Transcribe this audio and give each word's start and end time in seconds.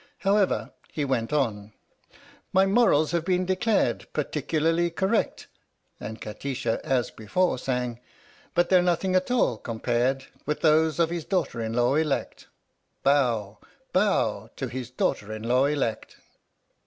However, 0.17 0.71
he 0.91 1.05
went 1.05 1.31
on: 1.31 1.73
My 2.51 2.65
morals 2.65 3.11
have 3.11 3.23
been 3.23 3.45
declared 3.45 4.07
Particularly 4.13 4.89
correct 4.89 5.45
And 5.99 6.19
Kati 6.19 6.55
sha, 6.55 6.79
as 6.83 7.11
before, 7.11 7.59
sang: 7.59 7.99
But 8.55 8.69
they're 8.69 8.81
nothing 8.81 9.13
at 9.13 9.29
all 9.29 9.57
compared 9.59 10.25
With 10.47 10.61
those 10.61 10.97
of 10.97 11.11
his 11.11 11.23
daughter 11.25 11.61
in 11.61 11.73
law 11.73 11.93
elect! 11.93 12.47
Bow! 13.03 13.59
Bow! 13.93 14.49
To 14.55 14.67
his 14.69 14.89
daughter 14.89 15.31
in 15.31 15.43
law 15.43 15.65
elect 15.65 16.17